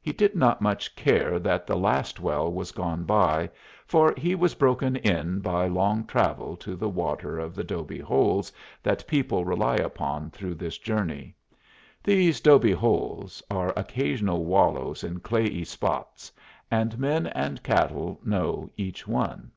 [0.00, 3.50] He did not much care that the last well was gone by,
[3.86, 8.50] for he was broken in by long travel to the water of the 'dobe holes
[8.82, 11.34] that people rely upon through this journey.
[12.02, 16.32] These 'dobe holes are occasional wallows in clayey spots,
[16.70, 19.50] and men and cattle know each one.